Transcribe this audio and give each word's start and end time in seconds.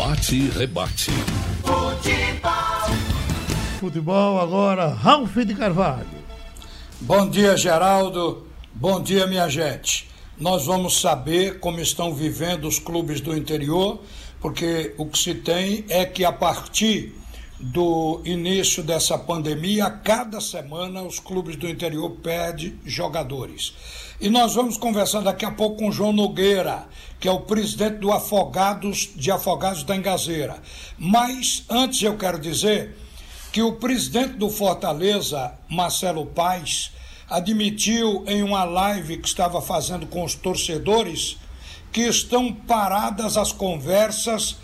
Bate 0.00 0.34
e 0.34 0.48
rebate. 0.48 1.10
Futebol. 1.62 2.96
Futebol 3.78 4.40
agora, 4.40 4.88
Ralf 4.88 5.36
de 5.36 5.54
Carvalho. 5.54 6.06
Bom 7.02 7.28
dia, 7.28 7.54
Geraldo. 7.54 8.46
Bom 8.72 9.02
dia, 9.02 9.26
minha 9.26 9.46
gente. 9.50 10.08
Nós 10.38 10.64
vamos 10.64 11.02
saber 11.02 11.60
como 11.60 11.80
estão 11.80 12.14
vivendo 12.14 12.66
os 12.66 12.78
clubes 12.78 13.20
do 13.20 13.36
interior, 13.36 14.00
porque 14.40 14.94
o 14.96 15.04
que 15.04 15.18
se 15.18 15.34
tem 15.34 15.84
é 15.90 16.06
que 16.06 16.24
a 16.24 16.32
partir 16.32 17.14
do 17.60 18.22
início 18.24 18.82
dessa 18.82 19.18
pandemia, 19.18 19.90
cada 19.90 20.40
semana 20.40 21.02
os 21.02 21.20
clubes 21.20 21.56
do 21.56 21.68
interior 21.68 22.10
perdem 22.22 22.80
jogadores. 22.86 23.74
E 24.18 24.30
nós 24.30 24.54
vamos 24.54 24.78
conversar 24.78 25.20
daqui 25.20 25.44
a 25.44 25.50
pouco 25.50 25.76
com 25.76 25.88
o 25.88 25.92
João 25.92 26.12
Nogueira, 26.12 26.86
que 27.18 27.28
é 27.28 27.32
o 27.32 27.40
presidente 27.40 27.98
do 27.98 28.10
Afogados 28.10 29.10
de 29.14 29.30
Afogados 29.30 29.82
da 29.82 29.94
Engazeira. 29.94 30.56
Mas 30.98 31.64
antes 31.68 32.02
eu 32.02 32.16
quero 32.16 32.38
dizer 32.38 32.96
que 33.52 33.62
o 33.62 33.72
presidente 33.72 34.34
do 34.34 34.48
Fortaleza, 34.48 35.52
Marcelo 35.68 36.24
Paes, 36.24 36.92
admitiu 37.28 38.24
em 38.26 38.42
uma 38.42 38.64
live 38.64 39.18
que 39.18 39.28
estava 39.28 39.60
fazendo 39.60 40.06
com 40.06 40.24
os 40.24 40.34
torcedores 40.34 41.36
que 41.92 42.02
estão 42.02 42.52
paradas 42.52 43.36
as 43.36 43.52
conversas 43.52 44.56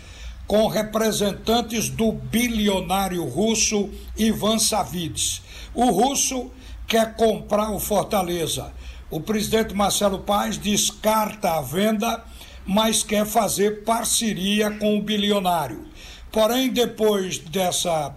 com 0.47 0.67
representantes 0.67 1.89
do 1.89 2.13
bilionário 2.13 3.23
russo 3.25 3.89
Ivan 4.17 4.57
Savides. 4.57 5.41
O 5.75 5.91
russo 5.91 6.49
quer 6.87 7.15
comprar 7.15 7.69
o 7.71 7.79
Fortaleza. 7.79 8.73
O 9.09 9.19
presidente 9.19 9.73
Marcelo 9.73 10.19
Paes 10.19 10.57
descarta 10.57 11.57
a 11.57 11.61
venda, 11.61 12.23
mas 12.65 13.03
quer 13.03 13.25
fazer 13.25 13.83
parceria 13.83 14.71
com 14.71 14.97
o 14.97 15.01
bilionário. 15.01 15.85
Porém, 16.31 16.71
depois 16.71 17.37
dessa 17.37 18.15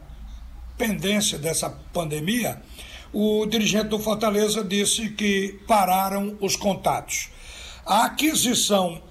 pendência 0.79 1.39
dessa 1.39 1.69
pandemia, 1.93 2.63
o 3.13 3.45
dirigente 3.45 3.89
do 3.89 3.99
Fortaleza 3.99 4.65
disse 4.65 5.11
que 5.11 5.61
pararam 5.67 6.39
os 6.41 6.57
contatos. 6.57 7.29
A 7.85 8.05
aquisição 8.05 9.03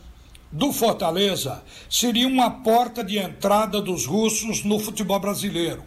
do 0.51 0.73
Fortaleza 0.73 1.63
seria 1.89 2.27
uma 2.27 2.49
porta 2.49 3.03
de 3.03 3.17
entrada 3.17 3.81
dos 3.81 4.05
russos 4.05 4.63
no 4.63 4.79
futebol 4.79 5.19
brasileiro, 5.19 5.83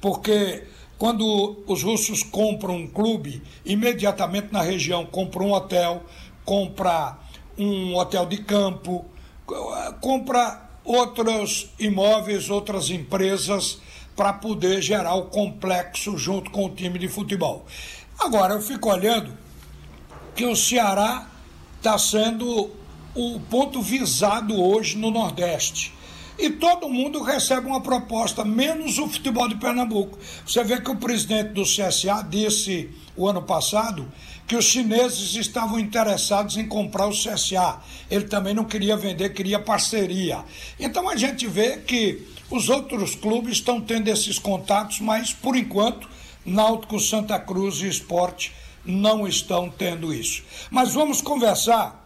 porque 0.00 0.64
quando 0.98 1.62
os 1.66 1.82
russos 1.82 2.22
compram 2.22 2.76
um 2.76 2.86
clube, 2.86 3.42
imediatamente 3.64 4.48
na 4.50 4.62
região 4.62 5.04
compra 5.04 5.42
um 5.42 5.52
hotel, 5.52 6.02
compra 6.44 7.18
um 7.58 7.94
hotel 7.96 8.24
de 8.24 8.38
campo, 8.38 9.04
compra 10.00 10.62
outros 10.82 11.70
imóveis, 11.78 12.48
outras 12.48 12.88
empresas 12.88 13.78
para 14.14 14.32
poder 14.32 14.80
gerar 14.80 15.14
o 15.14 15.26
complexo 15.26 16.16
junto 16.16 16.50
com 16.50 16.64
o 16.64 16.70
time 16.70 16.98
de 16.98 17.08
futebol. 17.08 17.66
Agora 18.18 18.54
eu 18.54 18.62
fico 18.62 18.88
olhando 18.88 19.36
que 20.34 20.46
o 20.46 20.56
Ceará 20.56 21.28
está 21.76 21.98
sendo 21.98 22.70
o 23.16 23.40
ponto 23.40 23.80
visado 23.80 24.60
hoje 24.62 24.96
no 24.98 25.10
Nordeste. 25.10 25.92
E 26.38 26.50
todo 26.50 26.90
mundo 26.90 27.22
recebe 27.22 27.66
uma 27.66 27.80
proposta, 27.80 28.44
menos 28.44 28.98
o 28.98 29.08
futebol 29.08 29.48
de 29.48 29.56
Pernambuco. 29.56 30.18
Você 30.46 30.62
vê 30.62 30.78
que 30.78 30.90
o 30.90 30.96
presidente 30.96 31.54
do 31.54 31.62
CSA 31.62 32.22
disse 32.28 32.90
o 33.16 33.26
ano 33.26 33.40
passado 33.40 34.06
que 34.46 34.54
os 34.54 34.66
chineses 34.66 35.34
estavam 35.34 35.78
interessados 35.78 36.58
em 36.58 36.68
comprar 36.68 37.06
o 37.06 37.10
CSA. 37.10 37.80
Ele 38.10 38.26
também 38.26 38.52
não 38.52 38.64
queria 38.64 38.98
vender, 38.98 39.30
queria 39.32 39.58
parceria. 39.58 40.44
Então 40.78 41.08
a 41.08 41.16
gente 41.16 41.46
vê 41.46 41.78
que 41.78 42.22
os 42.50 42.68
outros 42.68 43.14
clubes 43.14 43.54
estão 43.54 43.80
tendo 43.80 44.08
esses 44.08 44.38
contatos, 44.38 45.00
mas 45.00 45.32
por 45.32 45.56
enquanto 45.56 46.06
Náutico, 46.44 47.00
Santa 47.00 47.40
Cruz 47.40 47.80
e 47.80 47.88
Esporte 47.88 48.52
não 48.84 49.26
estão 49.26 49.70
tendo 49.70 50.12
isso. 50.12 50.44
Mas 50.70 50.92
vamos 50.92 51.22
conversar 51.22 52.05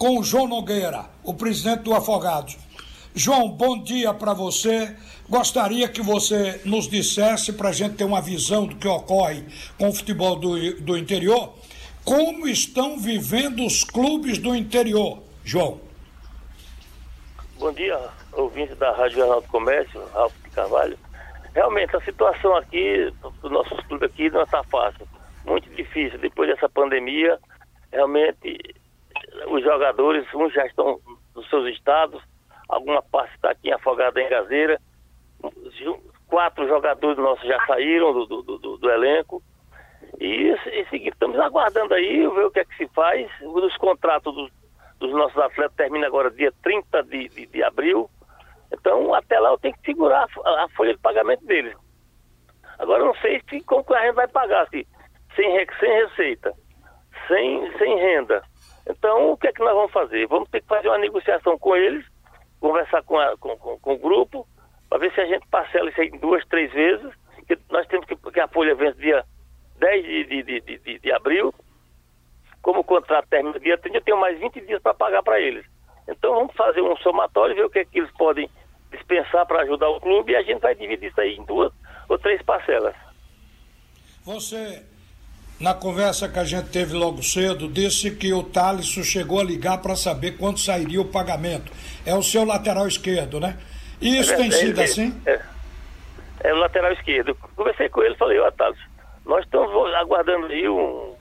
com 0.00 0.18
o 0.18 0.24
João 0.24 0.48
Nogueira, 0.48 1.04
o 1.22 1.34
presidente 1.34 1.82
do 1.82 1.94
Afogados. 1.94 2.56
João, 3.14 3.50
bom 3.50 3.82
dia 3.82 4.14
para 4.14 4.32
você. 4.32 4.96
Gostaria 5.28 5.86
que 5.90 6.00
você 6.00 6.58
nos 6.64 6.88
dissesse, 6.88 7.52
para 7.52 7.68
a 7.68 7.72
gente 7.72 7.96
ter 7.96 8.04
uma 8.04 8.22
visão 8.22 8.64
do 8.64 8.76
que 8.76 8.88
ocorre 8.88 9.44
com 9.76 9.90
o 9.90 9.92
futebol 9.92 10.36
do, 10.36 10.80
do 10.80 10.96
interior, 10.96 11.52
como 12.02 12.48
estão 12.48 12.98
vivendo 12.98 13.62
os 13.62 13.84
clubes 13.84 14.38
do 14.38 14.56
interior, 14.56 15.22
João. 15.44 15.78
Bom 17.58 17.70
dia, 17.70 18.00
ouvinte 18.32 18.74
da 18.76 18.92
Rádio 18.92 19.18
Jornal 19.18 19.42
do 19.42 19.48
Comércio, 19.48 20.02
Ralf 20.14 20.32
de 20.42 20.48
Carvalho. 20.48 20.98
Realmente, 21.54 21.94
a 21.94 22.00
situação 22.00 22.56
aqui, 22.56 23.12
dos 23.42 23.52
nossos 23.52 23.78
clubes 23.80 24.10
aqui, 24.10 24.30
não 24.30 24.44
está 24.44 24.64
fácil. 24.64 25.06
Muito 25.44 25.68
difícil. 25.76 26.18
Depois 26.18 26.48
dessa 26.48 26.70
pandemia, 26.70 27.38
realmente 27.92 28.79
os 29.48 29.62
jogadores, 29.62 30.26
uns 30.34 30.52
já 30.52 30.66
estão 30.66 31.00
nos 31.34 31.48
seus 31.48 31.68
estados, 31.74 32.22
alguma 32.68 33.02
parte 33.02 33.34
está 33.34 33.50
aqui 33.50 33.72
afogada 33.72 34.20
em 34.20 34.28
Gazeira. 34.28 34.80
Quatro 36.26 36.68
jogadores 36.68 37.18
nossos 37.18 37.46
já 37.46 37.58
saíram 37.66 38.12
do, 38.12 38.26
do, 38.26 38.58
do, 38.58 38.76
do 38.76 38.90
elenco. 38.90 39.42
E, 40.20 40.54
e 40.92 41.08
estamos 41.08 41.38
aguardando 41.38 41.94
aí, 41.94 42.26
ver 42.28 42.44
o 42.44 42.50
que 42.50 42.60
é 42.60 42.64
que 42.64 42.76
se 42.76 42.86
faz. 42.88 43.28
Os 43.42 43.76
contratos 43.78 44.34
dos, 44.34 44.50
dos 44.98 45.12
nossos 45.12 45.38
atletas 45.38 45.76
terminam 45.76 46.06
agora 46.06 46.30
dia 46.30 46.52
30 46.62 47.02
de, 47.04 47.28
de, 47.28 47.46
de, 47.46 47.62
abril. 47.62 48.08
Então, 48.72 49.12
até 49.14 49.38
lá 49.40 49.50
eu 49.50 49.58
tenho 49.58 49.74
que 49.74 49.92
segurar 49.92 50.26
a, 50.44 50.64
a 50.64 50.68
folha 50.70 50.94
de 50.94 51.00
pagamento 51.00 51.44
deles. 51.46 51.74
Agora, 52.78 53.02
eu 53.02 53.06
não 53.06 53.14
sei 53.16 53.42
se, 53.48 53.60
como 53.62 53.84
que 53.84 53.94
a 53.94 54.06
gente 54.06 54.14
vai 54.14 54.28
pagar, 54.28 54.68
se, 54.68 54.86
sem, 55.34 55.66
sem 55.78 55.92
receita, 55.92 56.52
sem, 57.26 57.78
sem 57.78 57.96
renda. 57.96 58.42
Então, 58.90 59.32
o 59.32 59.36
que 59.36 59.46
é 59.46 59.52
que 59.52 59.60
nós 59.60 59.74
vamos 59.74 59.92
fazer? 59.92 60.26
Vamos 60.26 60.48
ter 60.48 60.60
que 60.60 60.66
fazer 60.66 60.88
uma 60.88 60.98
negociação 60.98 61.58
com 61.58 61.76
eles, 61.76 62.04
conversar 62.58 63.02
com, 63.04 63.18
a, 63.18 63.36
com, 63.38 63.56
com, 63.56 63.78
com 63.78 63.94
o 63.94 63.98
grupo, 63.98 64.46
para 64.88 64.98
ver 64.98 65.12
se 65.14 65.20
a 65.20 65.26
gente 65.26 65.46
parcela 65.48 65.88
isso 65.88 66.00
aí 66.00 66.08
em 66.08 66.18
duas, 66.18 66.44
três 66.46 66.72
vezes. 66.72 67.12
Que 67.46 67.56
nós 67.70 67.86
temos 67.86 68.06
que, 68.06 68.16
que 68.16 68.40
a 68.40 68.48
folha 68.48 68.74
vence 68.74 68.98
dia 68.98 69.24
10 69.78 70.04
de, 70.04 70.24
de, 70.24 70.60
de, 70.60 70.78
de, 70.78 70.98
de 70.98 71.12
abril. 71.12 71.54
Como 72.62 72.80
o 72.80 72.84
contrato 72.84 73.28
termina 73.28 73.58
dia 73.58 73.78
30, 73.78 73.96
eu 73.96 74.02
tenho 74.02 74.20
mais 74.20 74.38
20 74.38 74.60
dias 74.60 74.82
para 74.82 74.92
pagar 74.92 75.22
para 75.22 75.40
eles. 75.40 75.64
Então, 76.08 76.34
vamos 76.34 76.54
fazer 76.54 76.82
um 76.82 76.96
somatório, 76.98 77.54
ver 77.54 77.64
o 77.64 77.70
que 77.70 77.78
é 77.78 77.84
que 77.84 78.00
eles 78.00 78.10
podem 78.12 78.50
dispensar 78.90 79.46
para 79.46 79.62
ajudar 79.62 79.88
o 79.88 80.00
clube 80.00 80.32
e 80.32 80.36
a 80.36 80.42
gente 80.42 80.60
vai 80.60 80.74
dividir 80.74 81.10
isso 81.10 81.20
aí 81.20 81.36
em 81.36 81.44
duas 81.44 81.72
ou 82.08 82.18
três 82.18 82.42
parcelas. 82.42 82.94
Você 84.24 84.84
na 85.60 85.74
conversa 85.74 86.26
que 86.26 86.38
a 86.38 86.44
gente 86.44 86.70
teve 86.70 86.94
logo 86.94 87.22
cedo, 87.22 87.68
disse 87.68 88.10
que 88.10 88.32
o 88.32 88.42
Thaleson 88.42 89.02
chegou 89.02 89.40
a 89.40 89.44
ligar 89.44 89.78
para 89.82 89.94
saber 89.94 90.38
quanto 90.38 90.58
sairia 90.58 91.00
o 91.00 91.04
pagamento. 91.04 91.70
É 92.06 92.14
o 92.14 92.22
seu 92.22 92.44
lateral 92.44 92.88
esquerdo, 92.88 93.38
né? 93.38 93.58
E 94.00 94.18
isso 94.18 94.32
é, 94.32 94.36
tem 94.36 94.48
é, 94.48 94.50
sido 94.50 94.80
é, 94.80 94.84
assim? 94.84 95.22
É, 95.26 95.40
é, 96.40 96.54
o 96.54 96.56
lateral 96.56 96.92
esquerdo. 96.92 97.34
Conversei 97.54 97.90
com 97.90 98.02
ele 98.02 98.16
falei, 98.16 98.38
ó, 98.40 98.50
Thaleson, 98.50 98.82
nós 99.26 99.44
estamos 99.44 99.94
aguardando 99.94 100.46
aí 100.46 100.66
um, 100.66 101.14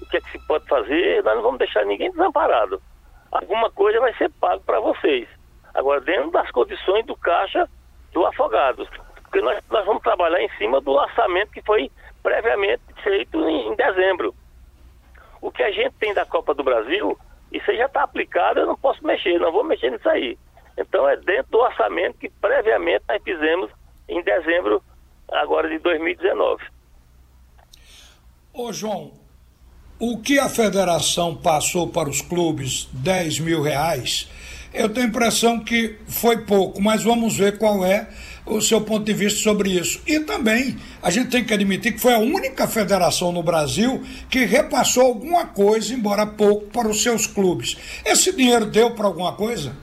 o 0.00 0.06
que 0.10 0.16
é 0.16 0.20
que 0.20 0.32
se 0.32 0.46
pode 0.46 0.66
fazer, 0.66 1.22
nós 1.22 1.36
não 1.36 1.42
vamos 1.42 1.58
deixar 1.58 1.84
ninguém 1.84 2.10
desamparado. 2.10 2.82
Alguma 3.30 3.70
coisa 3.70 4.00
vai 4.00 4.12
ser 4.14 4.30
pago 4.40 4.62
para 4.64 4.80
vocês. 4.80 5.28
Agora, 5.74 6.00
dentro 6.00 6.32
das 6.32 6.50
condições 6.50 7.06
do 7.06 7.16
caixa 7.16 7.68
do 8.12 8.26
Afogados. 8.26 8.88
Porque 9.26 9.40
nós, 9.40 9.62
nós 9.70 9.84
vamos 9.84 10.02
trabalhar 10.02 10.40
em 10.42 10.50
cima 10.56 10.80
do 10.80 10.92
orçamento 10.92 11.52
que 11.52 11.62
foi 11.62 11.90
previamente 12.22 12.82
feito 13.02 13.38
em, 13.48 13.68
em 13.68 13.76
dezembro. 13.76 14.34
O 15.40 15.50
que 15.50 15.62
a 15.62 15.70
gente 15.70 15.94
tem 16.00 16.14
da 16.14 16.24
Copa 16.24 16.54
do 16.54 16.64
Brasil, 16.64 17.16
isso 17.52 17.70
aí 17.70 17.76
já 17.76 17.86
está 17.86 18.02
aplicado, 18.02 18.60
eu 18.60 18.66
não 18.66 18.76
posso 18.76 19.04
mexer, 19.06 19.38
não 19.38 19.52
vou 19.52 19.64
mexer 19.64 19.90
nisso 19.90 20.08
aí. 20.08 20.38
Então 20.76 21.08
é 21.08 21.16
dentro 21.16 21.52
do 21.52 21.58
orçamento 21.58 22.18
que 22.18 22.28
previamente 22.28 23.04
nós 23.08 23.22
fizemos 23.22 23.70
em 24.08 24.22
dezembro 24.22 24.82
agora 25.30 25.68
de 25.68 25.78
2019. 25.78 26.64
Ô 28.52 28.72
João, 28.72 29.12
o 29.98 30.20
que 30.20 30.38
a 30.38 30.48
federação 30.48 31.34
passou 31.34 31.88
para 31.88 32.08
os 32.08 32.20
clubes, 32.20 32.88
10 32.92 33.40
mil 33.40 33.62
reais, 33.62 34.30
eu 34.76 34.88
tenho 34.88 35.06
a 35.06 35.08
impressão 35.08 35.60
que 35.60 35.96
foi 36.06 36.38
pouco, 36.38 36.80
mas 36.80 37.02
vamos 37.02 37.36
ver 37.36 37.58
qual 37.58 37.84
é 37.84 38.08
o 38.46 38.60
seu 38.60 38.80
ponto 38.80 39.04
de 39.04 39.12
vista 39.12 39.40
sobre 39.40 39.70
isso. 39.70 40.00
E 40.06 40.20
também 40.20 40.76
a 41.02 41.10
gente 41.10 41.30
tem 41.30 41.44
que 41.44 41.52
admitir 41.52 41.92
que 41.92 42.00
foi 42.00 42.14
a 42.14 42.18
única 42.18 42.68
federação 42.68 43.32
no 43.32 43.42
Brasil 43.42 44.02
que 44.30 44.44
repassou 44.44 45.06
alguma 45.06 45.46
coisa, 45.46 45.92
embora 45.92 46.26
pouco, 46.26 46.66
para 46.66 46.88
os 46.88 47.02
seus 47.02 47.26
clubes. 47.26 48.02
Esse 48.04 48.34
dinheiro 48.34 48.66
deu 48.66 48.92
para 48.94 49.06
alguma 49.06 49.34
coisa? 49.34 49.74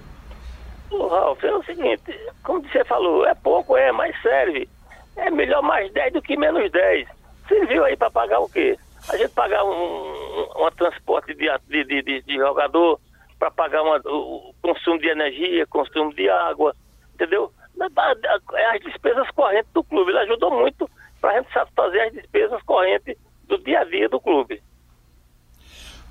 Ô, 0.90 1.08
Ralf, 1.08 1.44
é 1.44 1.54
o 1.54 1.64
seguinte, 1.64 2.18
como 2.44 2.62
você 2.62 2.86
falou, 2.86 3.26
é 3.26 3.34
pouco, 3.36 3.76
é, 3.76 3.92
mas 3.92 4.16
serve. 4.22 4.70
É 5.16 5.30
melhor 5.30 5.62
mais 5.62 5.92
10 5.92 6.14
do 6.14 6.22
que 6.22 6.38
menos 6.38 6.72
10. 6.72 7.08
Serviu 7.48 7.84
aí 7.84 7.98
para 7.98 8.10
pagar 8.10 8.40
o 8.40 8.50
quê? 8.50 8.78
A 9.10 9.18
gente 9.18 9.32
pagar 9.32 9.64
um, 9.66 9.70
um, 9.70 10.66
um 10.66 10.72
transporte 10.72 11.34
de, 11.36 11.48
de, 11.68 12.02
de, 12.04 12.22
de 12.22 12.36
jogador, 12.36 13.00
para 13.44 13.52
pagar 13.52 13.82
uma, 13.82 13.98
o 14.06 14.56
consumo 14.62 14.98
de 15.00 15.10
energia, 15.10 15.68
consumo 15.68 16.14
de 16.14 16.30
água, 16.30 16.74
entendeu? 17.14 17.52
É 18.54 18.66
as 18.68 18.82
despesas 18.82 19.30
correntes 19.32 19.70
do 19.74 19.84
clube. 19.84 20.12
Ele 20.12 20.20
ajudou 20.20 20.50
muito 20.50 20.90
para 21.20 21.32
a 21.32 21.42
gente 21.42 21.52
fazer 21.76 22.00
as 22.04 22.14
despesas 22.14 22.64
correntes 22.64 23.18
do 23.44 23.58
dia 23.58 23.82
a 23.82 23.84
dia 23.84 24.08
do 24.08 24.22
clube. 24.22 24.64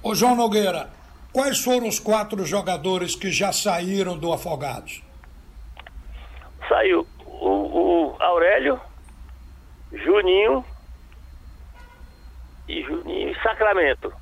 Ô 0.02 0.14
João 0.14 0.36
Nogueira, 0.36 0.90
quais 1.32 1.64
foram 1.64 1.88
os 1.88 1.98
quatro 1.98 2.44
jogadores 2.44 3.14
que 3.14 3.30
já 3.30 3.50
saíram 3.50 4.18
do 4.18 4.30
Afogados? 4.30 5.02
Saiu 6.68 7.06
o, 7.24 8.10
o 8.10 8.16
Aurélio, 8.20 8.78
Juninho 9.90 10.62
e 12.68 12.82
Juninho 12.82 13.30
e 13.30 13.42
Sacramento. 13.42 14.21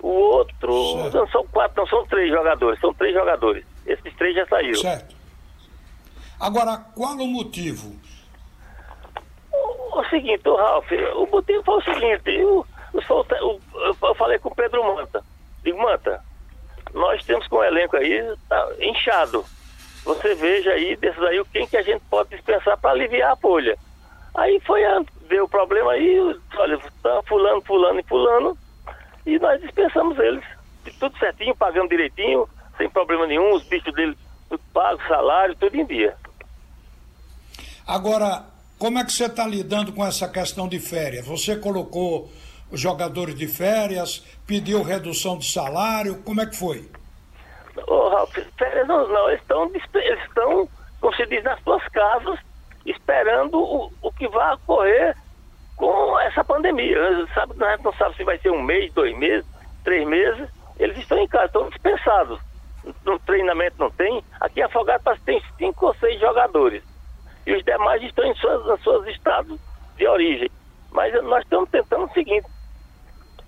O 0.00 0.08
outro, 0.08 0.72
certo. 1.02 1.16
não 1.16 1.28
são 1.28 1.46
quatro, 1.46 1.82
não 1.82 1.86
são 1.88 2.06
três 2.06 2.30
jogadores, 2.30 2.80
são 2.80 2.92
três 2.94 3.14
jogadores. 3.14 3.64
Esses 3.86 4.14
três 4.16 4.34
já 4.34 4.46
saíram. 4.46 4.80
Certo. 4.80 5.16
Agora, 6.38 6.76
qual 6.94 7.16
o 7.16 7.26
motivo? 7.26 7.96
O, 9.52 10.00
o 10.00 10.04
seguinte, 10.08 10.46
o 10.48 10.56
Ralf, 10.56 10.90
o 11.14 11.26
motivo 11.26 11.62
foi 11.62 11.78
o 11.78 11.82
seguinte, 11.82 12.30
eu, 12.30 12.66
eu, 12.92 13.60
eu 14.02 14.14
falei 14.14 14.38
com 14.38 14.50
o 14.50 14.54
Pedro 14.54 14.84
Manta. 14.84 15.22
Digo, 15.64 15.80
Manta, 15.80 16.22
nós 16.92 17.24
temos 17.24 17.46
com 17.48 17.56
o 17.56 17.64
elenco 17.64 17.96
aí 17.96 18.36
tá 18.48 18.68
inchado. 18.80 19.44
Você 20.04 20.34
veja 20.34 20.70
aí, 20.70 20.94
desses 20.96 21.22
aí, 21.22 21.42
quem 21.52 21.66
que 21.66 21.76
a 21.76 21.82
gente 21.82 22.02
pode 22.08 22.30
dispensar 22.30 22.78
para 22.78 22.90
aliviar 22.90 23.32
a 23.32 23.36
folha. 23.36 23.76
Aí 24.34 24.60
foi, 24.60 24.82
deu 25.28 25.44
o 25.44 25.48
problema 25.48 25.92
aí, 25.92 26.18
olha, 26.56 26.78
tá 27.02 27.22
fulano, 27.26 27.60
fulano 27.62 27.98
e 27.98 28.02
fulano, 28.04 28.58
e 29.26 29.38
nós 29.38 29.60
dispensamos 29.60 30.18
eles. 30.18 30.44
Tudo 31.00 31.18
certinho, 31.18 31.54
pagando 31.56 31.88
direitinho, 31.88 32.48
sem 32.78 32.88
problema 32.88 33.26
nenhum, 33.26 33.54
os 33.54 33.64
bichos 33.64 33.92
dele 33.92 34.16
tudo 34.48 34.62
pago, 34.72 35.02
salário, 35.08 35.56
tudo 35.56 35.76
em 35.76 35.84
dia. 35.84 36.16
Agora, 37.86 38.44
como 38.78 38.98
é 38.98 39.04
que 39.04 39.12
você 39.12 39.26
está 39.26 39.46
lidando 39.46 39.92
com 39.92 40.06
essa 40.06 40.28
questão 40.28 40.68
de 40.68 40.78
férias? 40.78 41.26
Você 41.26 41.56
colocou 41.56 42.30
os 42.70 42.80
jogadores 42.80 43.34
de 43.34 43.48
férias, 43.48 44.24
pediu 44.46 44.82
redução 44.82 45.38
de 45.38 45.50
salário, 45.50 46.22
como 46.22 46.40
é 46.40 46.46
que 46.46 46.56
foi? 46.56 46.88
Ô, 47.86 48.08
Ralf, 48.08 48.36
férias 48.56 48.86
não, 48.86 49.08
não, 49.08 49.28
eles 49.28 49.40
estão, 49.40 49.70
eles 49.94 50.22
estão, 50.24 50.68
como 51.00 51.14
se 51.14 51.26
diz, 51.26 51.42
nas 51.44 51.60
suas 51.62 51.86
casas, 51.88 52.38
esperando 52.84 53.58
o, 53.58 53.92
o 54.00 54.12
que 54.12 54.28
vai 54.28 54.54
ocorrer 54.54 55.16
com 55.76 56.18
essa 56.20 56.42
pandemia. 56.42 56.98
Sabe, 57.34 57.62
a 57.62 57.70
gente 57.72 57.84
não 57.84 57.92
sabe 57.94 58.16
se 58.16 58.24
vai 58.24 58.38
ser 58.38 58.50
um 58.50 58.62
mês, 58.62 58.92
dois 58.92 59.16
meses, 59.16 59.46
três 59.84 60.06
meses. 60.06 60.48
Eles 60.78 60.98
estão 60.98 61.18
em 61.18 61.28
casa, 61.28 61.46
estão 61.46 61.68
dispensados. 61.68 62.40
No 63.04 63.18
treinamento 63.20 63.76
não 63.78 63.90
tem. 63.90 64.22
Aqui 64.40 64.60
em 64.60 64.64
Afogado 64.64 65.02
tem 65.24 65.42
cinco 65.58 65.86
ou 65.86 65.94
seis 65.94 66.20
jogadores. 66.20 66.82
E 67.46 67.54
os 67.54 67.64
demais 67.64 68.02
estão 68.02 68.24
em 68.24 68.34
suas, 68.34 68.78
em 68.78 68.82
seus 68.82 69.06
estados 69.08 69.58
de 69.96 70.06
origem. 70.06 70.50
Mas 70.90 71.12
nós 71.24 71.42
estamos 71.42 71.70
tentando 71.70 72.04
o 72.04 72.12
seguinte, 72.12 72.46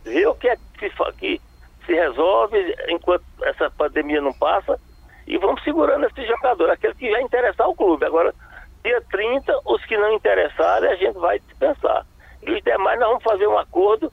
ver 0.04 0.26
o 0.26 0.34
que 0.34 0.48
é 0.48 0.56
que 0.56 0.90
se, 0.90 1.12
que 1.18 1.40
se 1.86 1.92
resolve 1.94 2.76
enquanto 2.88 3.24
essa 3.42 3.70
pandemia 3.70 4.20
não 4.20 4.32
passa 4.32 4.78
e 5.26 5.36
vamos 5.38 5.62
segurando 5.62 6.06
esse 6.06 6.26
jogador, 6.26 6.70
aquele 6.70 6.94
que 6.94 7.10
vai 7.10 7.22
interessar 7.22 7.68
o 7.68 7.74
clube. 7.74 8.04
Agora, 8.04 8.34
dia 8.82 9.02
30, 9.10 9.60
os 9.66 9.84
que 9.84 9.96
não 9.96 10.12
interessarem, 10.14 10.90
a 10.90 10.96
gente 10.96 11.18
vai 11.18 11.38
dispensar. 11.40 12.06
E 12.48 12.50
os 12.50 12.62
demais 12.62 12.98
nós 12.98 13.08
vamos 13.10 13.22
fazer 13.22 13.46
um 13.46 13.58
acordo 13.58 14.10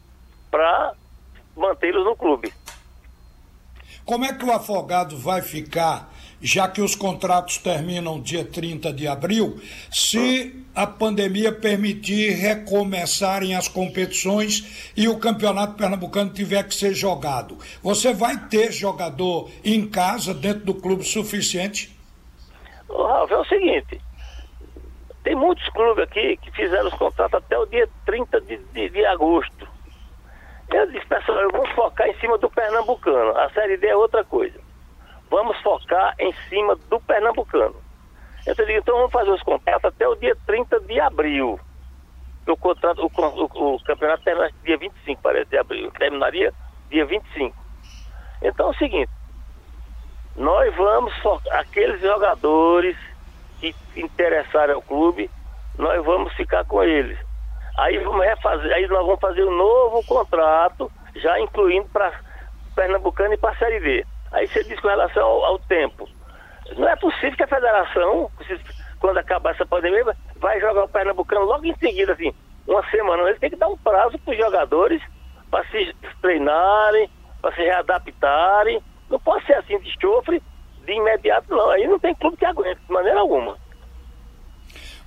para 0.52 0.94
mantê-los 1.56 2.04
no 2.04 2.18
clube. 2.18 2.54
Como 4.04 4.26
é 4.26 4.34
que 4.34 4.44
o 4.44 4.52
afogado 4.52 5.18
vai 5.18 5.42
ficar, 5.42 6.14
já 6.42 6.68
que 6.68 6.82
os 6.82 6.96
contratos 6.96 7.58
terminam 7.58 8.22
dia 8.22 8.44
30 8.44 8.92
de 8.92 9.08
abril, 9.08 9.58
se 9.90 10.66
a 10.76 10.86
pandemia 10.86 11.54
permitir 11.54 12.32
recomeçarem 12.34 13.56
as 13.56 13.70
competições 13.70 14.92
e 14.98 15.08
o 15.08 15.18
campeonato 15.18 15.76
pernambucano 15.76 16.34
tiver 16.34 16.68
que 16.68 16.76
ser 16.76 16.94
jogado? 16.94 17.58
Você 17.82 18.14
vai 18.14 18.38
ter 18.48 18.74
jogador 18.74 19.50
em 19.64 19.88
casa, 19.88 20.34
dentro 20.34 20.66
do 20.66 20.74
clube, 20.74 21.06
suficiente? 21.06 21.98
Ô, 22.90 23.08
Ralf, 23.08 23.32
é 23.32 23.38
o 23.38 23.46
seguinte, 23.46 24.02
tem 25.26 25.36
muitos 25.36 25.68
clubes 25.70 26.04
aqui 26.04 26.38
que 26.38 26.52
fizeram 26.52 26.88
os 26.88 26.94
contratos 26.94 27.34
até 27.34 27.58
o 27.58 27.66
dia 27.66 27.90
30 28.06 28.42
de, 28.42 28.58
de, 28.58 28.90
de 28.90 29.06
agosto. 29.08 29.68
Eu 30.72 30.86
disse, 30.92 31.06
pessoal, 31.08 31.50
vamos 31.52 31.72
focar 31.72 32.08
em 32.08 32.14
cima 32.20 32.38
do 32.38 32.48
Pernambucano. 32.48 33.36
A 33.36 33.50
Série 33.50 33.76
D 33.76 33.88
é 33.88 33.96
outra 33.96 34.24
coisa. 34.24 34.60
Vamos 35.32 35.60
focar 35.62 36.14
em 36.20 36.32
cima 36.48 36.76
do 36.76 37.00
Pernambucano. 37.00 37.76
Eu 38.46 38.54
digo, 38.54 38.72
então 38.74 38.98
vamos 38.98 39.12
fazer 39.12 39.32
os 39.32 39.42
contratos 39.42 39.86
até 39.86 40.08
o 40.08 40.14
dia 40.14 40.38
30 40.46 40.80
de 40.82 41.00
abril. 41.00 41.60
O, 42.48 42.56
contrato, 42.56 43.00
o, 43.00 43.12
o, 43.12 43.76
o 43.76 43.84
campeonato 43.84 44.24
termina 44.24 44.52
dia 44.64 44.78
25, 44.78 45.22
parece, 45.24 45.50
de 45.50 45.58
abril. 45.58 45.92
Terminaria 45.98 46.54
dia 46.92 47.04
25. 47.04 47.58
Então 48.44 48.68
é 48.68 48.70
o 48.70 48.76
seguinte, 48.76 49.12
nós 50.36 50.76
vamos 50.76 51.16
focar 51.24 51.62
aqueles 51.62 52.00
jogadores 52.00 52.96
que 53.74 54.02
interessarem 54.02 54.76
ao 54.76 54.82
clube, 54.82 55.30
nós 55.78 56.04
vamos 56.04 56.34
ficar 56.34 56.66
com 56.66 56.84
eles. 56.84 57.18
Aí 57.78 57.98
vamos 58.00 58.26
refazer, 58.26 58.72
aí 58.74 58.88
nós 58.88 59.06
vamos 59.06 59.20
fazer 59.20 59.44
um 59.44 59.56
novo 59.56 60.06
contrato, 60.06 60.92
já 61.16 61.40
incluindo 61.40 61.88
para 61.90 62.12
Pernambucano 62.76 63.34
e 63.34 63.38
para 63.38 63.52
a 63.52 63.58
Série 63.58 63.80
D. 63.80 64.06
Aí 64.32 64.48
você 64.48 64.64
diz 64.64 64.80
com 64.80 64.88
relação 64.88 65.24
ao, 65.24 65.46
ao, 65.46 65.60
tempo. 65.60 66.08
Não 66.78 66.88
é 66.88 66.96
possível 66.96 67.36
que 67.36 67.44
a 67.44 67.48
federação, 67.48 68.30
quando 69.00 69.18
acabar 69.18 69.52
essa 69.52 69.66
pandemia, 69.66 70.06
vai 70.38 70.60
jogar 70.60 70.86
o 70.86 70.90
Pernambucano 70.90 71.46
logo 71.46 71.66
em 71.66 71.76
seguida, 71.76 72.14
assim, 72.14 72.34
uma 72.68 72.84
semana. 72.90 73.24
Ele 73.30 73.40
tem 73.40 73.50
que 73.50 73.56
dar 73.56 73.68
um 73.68 73.78
prazo 73.78 74.18
para 74.20 74.32
os 74.32 74.38
jogadores 74.38 75.02
para 75.52 75.66
se 75.68 75.96
treinarem, 76.22 77.10
para 77.42 77.54
se 77.54 77.62
readaptarem. 77.62 78.82
Não 79.10 79.20
pode 79.20 79.46
ser 79.46 79.54
assim 79.54 79.78
de 79.80 79.94
chofre 80.02 80.42
de 80.86 80.94
imediato, 80.94 81.50
não. 81.50 81.70
Aí 81.72 81.88
não 81.88 82.00
tem 82.00 82.14
clube 82.16 82.38
que 82.38 82.46
aguente, 82.46 82.80
de 82.86 82.94
maneira 82.94 83.20
alguma. 83.20 83.58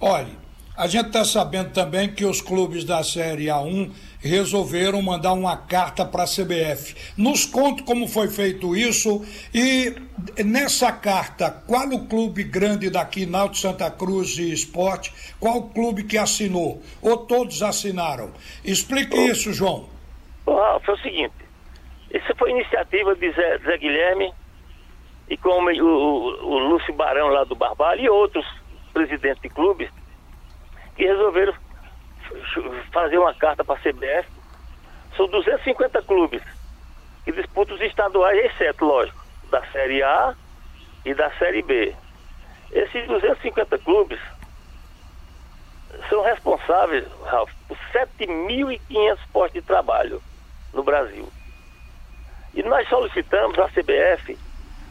Olha, 0.01 0.29
a 0.77 0.87
gente 0.87 1.07
está 1.07 1.25
sabendo 1.25 1.73
também 1.73 2.09
que 2.13 2.25
os 2.25 2.41
clubes 2.41 2.85
da 2.85 3.03
Série 3.03 3.47
A1 3.47 3.91
resolveram 4.21 5.03
mandar 5.03 5.33
uma 5.33 5.57
carta 5.57 6.05
para 6.05 6.23
a 6.23 6.27
CBF. 6.27 6.95
Nos 7.17 7.45
conte 7.45 7.83
como 7.83 8.07
foi 8.07 8.29
feito 8.29 8.77
isso 8.77 9.25
e 9.53 9.97
nessa 10.45 10.93
carta, 10.93 11.51
qual 11.51 11.89
o 11.89 12.07
clube 12.07 12.45
grande 12.45 12.91
daqui, 12.91 13.27
Náutico 13.27 13.57
Santa 13.57 13.91
Cruz 13.91 14.39
e 14.39 14.53
Esporte, 14.53 15.13
qual 15.41 15.59
o 15.59 15.69
clube 15.71 16.05
que 16.05 16.17
assinou? 16.17 16.81
Ou 17.03 17.17
todos 17.27 17.61
assinaram? 17.61 18.31
Explique 18.65 19.17
isso, 19.17 19.53
João. 19.53 19.89
Ralf, 20.47 20.89
é 20.89 20.93
o 20.93 20.99
seguinte, 20.99 21.35
isso 22.13 22.35
foi 22.39 22.51
iniciativa 22.51 23.15
de 23.15 23.33
Zé, 23.33 23.59
Zé 23.59 23.79
Guilherme, 23.79 24.33
e 25.29 25.37
como 25.37 25.71
o, 25.71 25.85
o, 25.85 26.47
o 26.47 26.59
Lúcio 26.59 26.95
Barão 26.95 27.29
lá 27.29 27.45
do 27.45 27.55
Barbalho 27.55 28.01
e 28.01 28.09
outros 28.09 28.47
presidentes 28.93 29.43
de 29.43 29.49
clubes 29.49 29.91
que 30.97 31.05
resolveram 31.05 31.55
fazer 32.93 33.19
uma 33.19 33.35
carta 33.35 33.65
para 33.65 33.77
a 33.77 33.79
CBF. 33.79 34.29
São 35.17 35.27
250 35.29 36.03
clubes 36.03 36.43
que 37.25 37.33
disputam 37.33 37.75
os 37.77 37.83
estaduais, 37.83 38.45
exceto, 38.47 38.85
lógico, 38.85 39.25
da 39.51 39.65
Série 39.67 40.03
A 40.03 40.35
e 41.05 41.15
da 41.15 41.31
Série 41.33 41.63
B. 41.63 41.95
Esses 42.73 43.07
250 43.07 43.79
clubes 43.79 44.21
são 46.09 46.23
responsáveis, 46.23 47.07
Ralf, 47.25 47.51
por 47.67 47.77
7.500 47.93 49.19
postos 49.33 49.53
de 49.55 49.63
trabalho 49.63 50.23
no 50.73 50.83
Brasil. 50.83 51.29
E 52.55 52.63
nós 52.63 52.89
solicitamos 52.89 53.59
à 53.59 53.69
CBF 53.69 54.39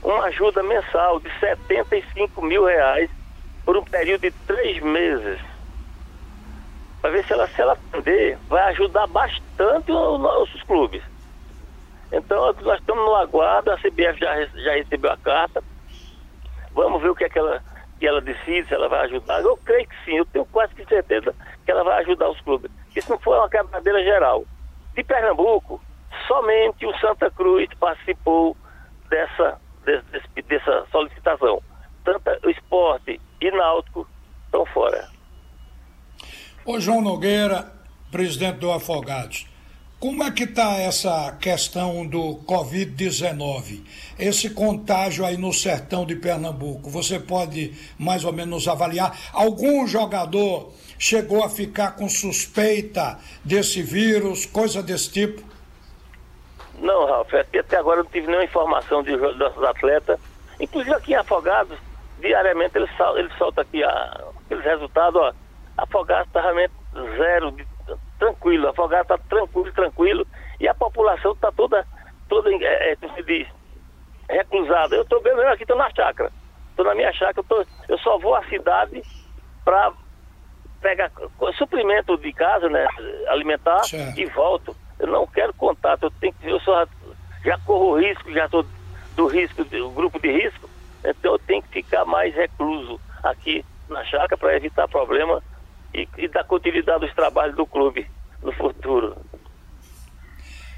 uma 0.08 0.26
ajuda 0.28 0.64
mensal 0.64 1.20
de 1.20 1.30
75 1.38 2.42
mil 2.42 2.66
reais 2.66 3.10
por 3.66 3.76
um 3.76 3.84
período 3.84 4.22
de 4.22 4.32
três 4.32 4.82
meses. 4.82 5.38
Para 7.02 7.12
ver 7.12 7.26
se 7.26 7.34
ela, 7.34 7.48
se 7.48 7.62
ela 7.62 7.74
atender, 7.74 8.38
vai 8.48 8.64
ajudar 8.70 9.06
bastante 9.08 9.92
os 9.92 10.20
nossos 10.20 10.64
clubes. 10.64 11.04
Então 12.10 12.54
nós 12.62 12.80
estamos 12.80 13.04
no 13.04 13.16
aguardo, 13.16 13.70
a 13.70 13.78
CBF 13.78 14.18
já, 14.18 14.46
já 14.46 14.74
recebeu 14.76 15.12
a 15.12 15.18
carta. 15.18 15.62
Vamos 16.72 17.02
ver 17.02 17.10
o 17.10 17.16
que 17.16 17.26
é 17.26 17.30
que 17.30 17.38
ela, 17.38 17.62
que 18.00 18.08
ela 18.08 18.22
decide, 18.22 18.66
se 18.66 18.74
ela 18.74 18.88
vai 18.88 19.02
ajudar. 19.08 19.42
Eu 19.42 19.58
creio 19.58 19.88
que 19.90 20.06
sim, 20.06 20.16
eu 20.16 20.26
tenho 20.26 20.46
quase 20.46 20.74
que 20.74 20.86
certeza 20.86 21.36
que 21.66 21.72
ela 21.72 21.84
vai 21.84 22.00
ajudar 22.04 22.30
os 22.30 22.40
clubes. 22.40 22.72
Isso 22.96 23.12
não 23.12 23.20
foi 23.20 23.38
uma 23.38 23.50
quebradeira 23.50 24.02
geral. 24.02 24.46
De 24.96 25.04
Pernambuco, 25.04 25.82
somente 26.28 26.86
o 26.86 26.98
Santa 26.98 27.30
Cruz 27.30 27.68
participou 27.78 28.56
dessa 29.10 29.60
desse, 29.88 30.41
dessa 30.48 30.86
solicitação. 30.91 31.62
Tanto 32.03 32.22
o 32.46 32.50
esporte 32.50 33.20
e 33.41 33.51
náutico 33.51 34.08
estão 34.46 34.65
fora. 34.67 35.10
Ô 36.65 36.79
João 36.79 37.01
Nogueira, 37.01 37.72
presidente 38.12 38.60
do 38.60 38.72
Afogados, 38.72 39.48
como 40.00 40.24
é 40.24 40.29
que 40.29 40.44
está 40.44 40.75
essa 40.75 41.32
questão 41.41 42.06
do 42.06 42.36
Covid-19? 42.46 43.84
Esse 44.20 44.51
contágio 44.51 45.25
aí 45.25 45.38
no 45.38 45.51
sertão 45.51 46.06
de 46.06 46.15
Pernambuco, 46.15 46.88
você 46.88 47.20
pode 47.20 47.74
mais 47.98 48.24
ou 48.24 48.32
menos 48.32 48.67
avaliar? 48.67 49.17
Algum 49.34 49.88
jogador 49.88 50.72
chegou 51.00 51.44
a 51.44 51.50
ficar 51.50 51.91
com 51.91 52.08
suspeita 52.08 53.17
desse 53.44 53.82
vírus, 53.82 54.46
coisa 54.46 54.84
desse 54.84 55.12
tipo? 55.12 55.44
Não, 56.88 57.06
Ralf, 57.06 57.34
até 57.34 57.77
agora 57.77 58.00
eu 58.00 58.06
não 58.06 58.12
tive 58.12 58.27
nenhuma 58.27 58.46
informação 58.46 59.03
de 59.03 59.17
nossos 59.17 59.62
atletas. 59.62 60.17
Inclusive 60.58 60.96
aqui 60.96 61.12
em 61.12 61.17
Afogados, 61.17 61.77
diariamente 62.22 62.77
ele, 62.77 62.88
sol, 62.96 63.17
ele 63.17 63.29
solta 63.38 63.62
aqui 63.62 63.84
a, 63.84 64.24
aqueles 64.46 64.63
resultados, 64.63 65.22
ó. 65.22 65.34
Afogados 65.77 66.27
está 66.27 66.39
realmente 66.39 66.72
zero, 67.17 67.51
de, 67.51 67.67
tranquilo, 68.17 68.70
Afogados 68.70 69.12
está 69.12 69.17
tranquilo, 69.27 69.70
tranquilo, 69.74 70.27
e 70.62 70.67
a 70.70 70.74
população 70.74 71.34
está 71.34 71.51
toda, 71.51 71.86
toda, 72.29 72.50
é, 72.51 72.91
é, 72.94 72.96
como 72.96 73.13
se 73.15 73.24
diz, 73.24 73.48
reclusada. 74.29 74.96
Eu 74.96 75.01
estou 75.01 75.22
bem 75.22 75.36
mesmo 75.36 75.51
aqui, 75.51 75.63
estou 75.63 75.77
na 75.77 75.94
chácara. 75.94 76.32
Estou 76.70 76.86
na 76.86 76.96
minha 76.96 77.12
chácara, 77.12 77.39
eu, 77.39 77.44
tô, 77.44 77.65
eu 77.89 77.98
só 77.98 78.17
vou 78.17 78.34
à 78.34 78.46
cidade 78.46 79.03
para 79.65 79.91
pegar 80.82 81.12
suprimento 81.58 82.17
de 82.17 82.32
casa, 82.32 82.70
né, 82.70 82.88
alimentar, 83.27 83.84
certo. 83.84 84.17
e 84.17 84.25
volto. 84.27 84.87
Eu 85.00 85.08
não 85.08 85.27
quero 85.27 85.54
contato, 85.54 86.04
eu 86.04 86.12
tenho 86.12 86.34
que, 86.34 86.48
eu 86.48 86.60
só 86.62 86.88
já 87.44 87.58
corro 87.60 88.00
risco, 88.00 88.32
já 88.32 88.46
estou 88.46 88.66
do 89.16 89.27
risco, 89.27 89.63
do 89.63 89.89
grupo 89.92 90.20
de 90.20 90.32
risco, 90.32 90.70
então 91.04 91.34
eu 91.34 91.39
tenho 91.39 91.62
que 91.63 91.82
ficar 91.82 92.06
mais 92.06 92.34
recluso 92.36 93.00
aqui 93.24 93.63
na 93.89 94.04
chácara 94.06 94.38
para 94.38 94.56
evitar 94.56 94.88
problema 94.88 95.42
e, 95.94 96.08
e 96.18 96.27
dar 96.27 96.44
continuidade 96.44 97.06
aos 97.06 97.13
trabalhos 97.13 97.56
do 97.56 97.66
clube 97.66 98.08
no 98.44 98.51
futuro. 98.54 99.16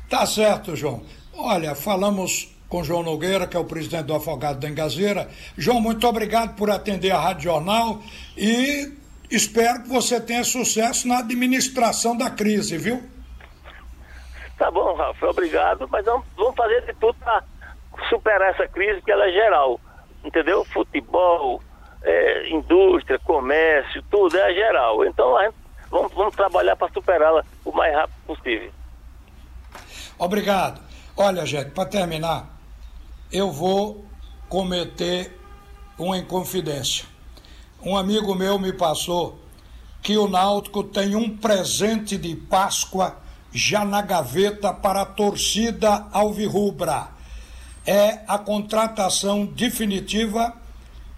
Tá 0.10 0.26
certo, 0.26 0.76
João. 0.76 1.04
Olha, 1.34 1.76
falamos 1.76 2.56
com 2.68 2.84
João 2.84 3.04
Nogueira, 3.04 3.48
que 3.48 3.58
é 3.58 3.60
o 3.60 3.66
presidente 3.66 4.06
do 4.06 4.16
Afogado 4.16 4.60
da 4.60 4.70
Engazeira. 4.70 5.30
João, 5.58 5.82
muito 5.82 6.08
obrigado 6.08 6.56
por 6.56 6.70
atender 6.70 7.12
a 7.12 7.20
Rádio 7.20 7.44
Jornal 7.44 8.02
e 8.38 8.94
espero 9.30 9.84
que 9.84 9.90
você 9.90 10.22
tenha 10.22 10.44
sucesso 10.44 11.08
na 11.08 11.20
administração 11.20 12.16
da 12.16 12.30
crise, 12.30 12.78
viu? 12.78 13.04
Tá 14.60 14.70
bom, 14.70 14.94
Rafa, 14.94 15.30
obrigado, 15.30 15.88
mas 15.90 16.04
vamos, 16.04 16.28
vamos 16.36 16.54
fazer 16.54 16.86
de 16.86 16.94
tudo 16.96 17.16
para 17.16 17.42
superar 18.10 18.50
essa 18.50 18.68
crise, 18.68 19.02
que 19.02 19.10
ela 19.10 19.26
é 19.26 19.32
geral, 19.32 19.80
entendeu? 20.22 20.66
Futebol, 20.66 21.64
é, 22.04 22.50
indústria, 22.50 23.18
comércio, 23.20 24.04
tudo 24.12 24.38
é 24.38 24.54
geral. 24.54 25.06
Então, 25.06 25.40
gente, 25.40 25.56
vamos, 25.90 26.14
vamos 26.14 26.36
trabalhar 26.36 26.76
para 26.76 26.92
superá-la 26.92 27.42
o 27.64 27.72
mais 27.72 27.96
rápido 27.96 28.18
possível. 28.28 28.70
Obrigado. 30.18 30.82
Olha, 31.16 31.46
gente, 31.46 31.72
para 31.72 31.86
terminar, 31.88 32.50
eu 33.32 33.54
vou 33.54 34.04
cometer 34.50 35.40
uma 35.98 36.18
inconfidência. 36.18 37.06
Um 37.82 37.96
amigo 37.96 38.36
meu 38.36 38.60
me 38.60 38.74
passou 38.74 39.40
que 40.04 40.18
o 40.18 40.28
Náutico 40.28 40.84
tem 40.84 41.16
um 41.16 41.38
presente 41.38 42.18
de 42.18 42.36
Páscoa 42.36 43.16
já 43.54 43.84
na 43.84 44.02
gaveta 44.02 44.74
para 44.74 45.02
a 45.02 45.06
torcida 45.06 46.08
alvirrubra. 46.12 47.08
É 47.86 48.20
a 48.28 48.38
contratação 48.38 49.46
definitiva 49.46 50.54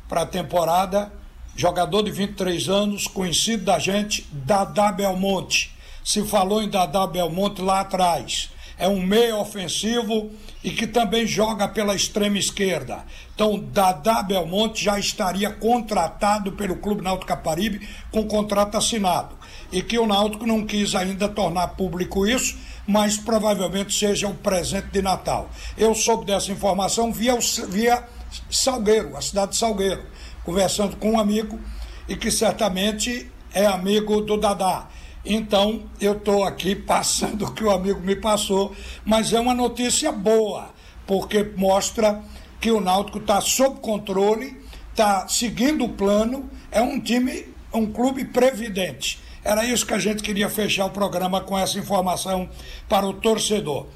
para 0.08 0.22
a 0.22 0.26
temporada. 0.26 1.12
Jogador 1.56 2.04
de 2.04 2.12
23 2.12 2.70
anos, 2.70 3.08
conhecido 3.08 3.66
da 3.66 3.78
gente, 3.78 4.26
Dadá 4.32 4.92
Belmonte. 4.92 5.76
Se 6.04 6.24
falou 6.24 6.64
em 6.64 6.70
Dadá 6.70 7.06
Belmonte 7.06 7.62
lá 7.62 7.82
atrás. 7.82 8.50
É 8.78 8.88
um 8.88 9.02
meio 9.02 9.38
ofensivo 9.38 10.32
e 10.64 10.72
que 10.72 10.88
também 10.88 11.28
joga 11.28 11.68
pela 11.68 11.94
extrema 11.94 12.40
esquerda. 12.40 13.04
Então, 13.36 13.60
Dadá 13.60 14.24
Belmonte 14.24 14.84
já 14.84 14.98
estaria 14.98 15.52
contratado 15.52 16.54
pelo 16.54 16.78
Clube 16.78 17.04
Náutico 17.04 17.28
Caparibe 17.28 17.88
com 18.12 18.28
contrato 18.28 18.78
assinado 18.78 19.41
e 19.72 19.82
que 19.82 19.98
o 19.98 20.06
Náutico 20.06 20.46
não 20.46 20.66
quis 20.66 20.96
ainda 20.96 21.30
tornar 21.30 21.70
público 21.70 22.28
isso, 22.28 22.58
mas 22.86 23.18
provavelmente 23.18 23.98
seja 23.98 24.28
um 24.28 24.36
presente 24.36 24.88
de 24.88 25.02
Natal. 25.02 25.50
Eu 25.78 25.96
soube 25.96 26.26
dessa 26.26 26.52
informação 26.52 27.12
via, 27.12 27.38
via 27.70 28.04
Salgueiro, 28.50 29.16
a 29.16 29.22
cidade 29.22 29.52
de 29.52 29.58
Salgueiro, 29.58 30.04
conversando 30.44 30.98
com 30.98 31.12
um 31.12 31.20
amigo 31.20 31.60
e 32.08 32.16
que 32.16 32.32
certamente 32.32 33.32
é 33.54 33.66
amigo 33.66 34.22
do 34.22 34.38
Dadá. 34.38 34.88
Então, 35.24 35.84
eu 36.00 36.14
estou 36.14 36.44
aqui 36.44 36.76
passando 36.76 37.46
o 37.46 37.54
que 37.54 37.64
o 37.64 37.72
amigo 37.72 38.02
me 38.02 38.16
passou, 38.16 38.76
mas 39.06 39.32
é 39.34 39.40
uma 39.40 39.54
notícia 39.54 40.12
boa, 40.12 40.70
porque 41.06 41.44
mostra 41.56 42.22
que 42.60 42.72
o 42.72 42.82
Náutico 42.82 43.20
está 43.20 43.40
sob 43.42 43.80
controle, 43.80 44.60
está 44.92 45.28
seguindo 45.28 45.86
o 45.86 45.90
plano, 45.90 46.50
é 46.72 46.82
um 46.82 47.00
time, 47.00 47.46
um 47.74 47.92
clube 47.92 48.26
previdente. 48.26 49.20
Era 49.44 49.66
isso 49.66 49.86
que 49.86 49.94
a 49.94 50.00
gente 50.00 50.22
queria 50.22 50.50
fechar 50.50 50.86
o 50.86 50.90
programa 50.92 51.42
com 51.42 51.58
essa 51.58 51.80
informação 51.80 52.50
para 52.88 53.08
o 53.08 53.14
torcedor. 53.14 53.88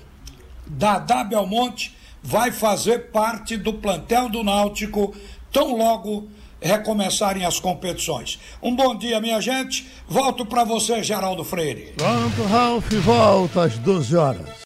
Dadá 0.65 1.23
Belmonte 1.23 1.95
vai 2.21 2.51
fazer 2.51 3.11
parte 3.11 3.55
do 3.55 3.73
plantel 3.73 4.29
do 4.29 4.43
Náutico 4.43 5.15
tão 5.51 5.77
logo 5.77 6.27
recomeçarem 6.59 7.45
as 7.45 7.59
competições. 7.59 8.39
Um 8.61 8.75
bom 8.75 8.95
dia, 8.95 9.21
minha 9.21 9.39
gente. 9.39 9.87
Volto 10.07 10.45
para 10.45 10.63
você, 10.63 11.03
Geraldo 11.03 11.43
Freire. 11.43 11.93
Pronto, 11.95 12.43
Ralf, 12.43 12.91
volta 13.03 13.63
às 13.65 13.77
12 13.77 14.15
horas. 14.15 14.49